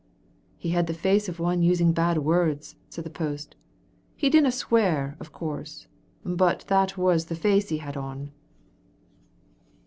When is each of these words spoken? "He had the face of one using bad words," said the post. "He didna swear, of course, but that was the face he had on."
"He 0.57 0.69
had 0.71 0.87
the 0.87 0.95
face 0.95 1.29
of 1.29 1.39
one 1.39 1.61
using 1.61 1.91
bad 1.91 2.17
words," 2.17 2.75
said 2.89 3.03
the 3.03 3.11
post. 3.11 3.55
"He 4.15 4.31
didna 4.31 4.51
swear, 4.51 5.15
of 5.19 5.31
course, 5.31 5.85
but 6.25 6.61
that 6.69 6.97
was 6.97 7.25
the 7.25 7.35
face 7.35 7.69
he 7.69 7.77
had 7.77 7.95
on." 7.95 8.31